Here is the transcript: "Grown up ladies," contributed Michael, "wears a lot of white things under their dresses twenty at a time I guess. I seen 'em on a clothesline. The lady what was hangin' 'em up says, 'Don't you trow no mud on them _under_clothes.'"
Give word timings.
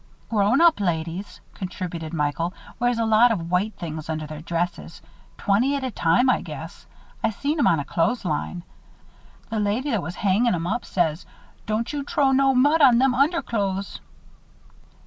"Grown 0.31 0.61
up 0.61 0.79
ladies," 0.79 1.41
contributed 1.53 2.11
Michael, 2.11 2.55
"wears 2.79 2.97
a 2.97 3.05
lot 3.05 3.31
of 3.31 3.51
white 3.51 3.75
things 3.75 4.09
under 4.09 4.25
their 4.25 4.41
dresses 4.41 4.99
twenty 5.37 5.75
at 5.75 5.83
a 5.83 5.91
time 5.91 6.27
I 6.27 6.41
guess. 6.41 6.87
I 7.23 7.29
seen 7.29 7.59
'em 7.59 7.67
on 7.67 7.79
a 7.79 7.85
clothesline. 7.85 8.63
The 9.51 9.59
lady 9.59 9.91
what 9.91 10.01
was 10.01 10.15
hangin' 10.15 10.55
'em 10.55 10.65
up 10.65 10.85
says, 10.85 11.27
'Don't 11.67 11.93
you 11.93 12.03
trow 12.03 12.31
no 12.31 12.55
mud 12.55 12.81
on 12.81 12.97
them 12.97 13.13
_under_clothes.'" 13.13 13.99